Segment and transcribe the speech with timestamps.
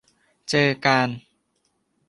[0.49, 1.09] เจอกาน